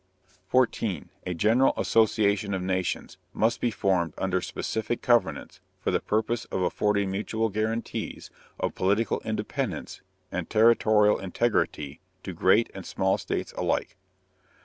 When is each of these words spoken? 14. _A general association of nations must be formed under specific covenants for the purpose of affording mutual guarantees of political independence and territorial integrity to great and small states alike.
14. 0.47 1.09
_A 1.27 1.37
general 1.37 1.73
association 1.77 2.55
of 2.55 2.61
nations 2.63 3.17
must 3.33 3.61
be 3.61 3.69
formed 3.69 4.15
under 4.17 4.41
specific 4.41 4.99
covenants 5.03 5.59
for 5.79 5.91
the 5.91 5.99
purpose 5.99 6.45
of 6.45 6.63
affording 6.63 7.11
mutual 7.11 7.49
guarantees 7.49 8.31
of 8.59 8.73
political 8.73 9.19
independence 9.23 10.01
and 10.31 10.49
territorial 10.49 11.19
integrity 11.19 11.99
to 12.23 12.33
great 12.33 12.71
and 12.73 12.83
small 12.87 13.19
states 13.19 13.51
alike. 13.55 13.95